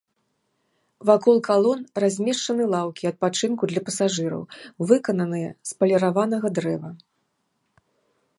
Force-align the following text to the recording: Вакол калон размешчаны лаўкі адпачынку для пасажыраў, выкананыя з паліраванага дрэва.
Вакол 1.09 1.37
калон 1.47 1.79
размешчаны 2.03 2.63
лаўкі 2.75 3.03
адпачынку 3.11 3.63
для 3.73 3.81
пасажыраў, 3.91 4.41
выкананыя 4.93 5.49
з 5.71 5.81
паліраванага 5.83 6.47
дрэва. 6.61 6.89